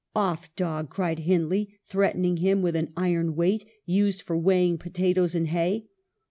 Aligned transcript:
'Off, 0.15 0.49
dog!' 0.55 0.89
cried 0.89 1.19
Hindley, 1.19 1.77
threatening 1.87 2.37
him 2.37 2.63
with 2.63 2.75
an 2.75 2.91
iron 2.97 3.35
weight, 3.35 3.67
used 3.85 4.23
for 4.23 4.35
weighing 4.35 4.79
potatoes 4.79 5.35
and 5.35 5.49
hay. 5.49 5.89